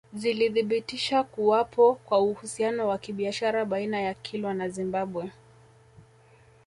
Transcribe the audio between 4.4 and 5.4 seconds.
na Zimbabwe